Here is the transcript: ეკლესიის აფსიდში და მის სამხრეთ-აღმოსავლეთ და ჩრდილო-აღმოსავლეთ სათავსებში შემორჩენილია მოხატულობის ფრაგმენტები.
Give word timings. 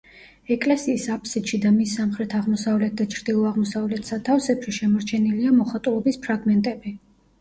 ეკლესიის 0.53 1.03
აფსიდში 1.15 1.59
და 1.65 1.71
მის 1.75 1.93
სამხრეთ-აღმოსავლეთ 1.99 2.97
და 3.01 3.07
ჩრდილო-აღმოსავლეთ 3.17 4.11
სათავსებში 4.13 4.75
შემორჩენილია 4.81 5.55
მოხატულობის 5.61 6.19
ფრაგმენტები. 6.25 6.97